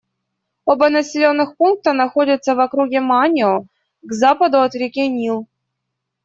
[0.65, 3.67] Оба населенных пункта находятся в округе Манио,
[4.01, 5.45] к западу от реки Нил.